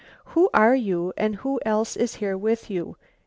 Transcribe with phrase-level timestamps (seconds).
[0.33, 2.97] "Who are you and who else is here with you?"